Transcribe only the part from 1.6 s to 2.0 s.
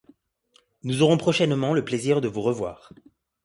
le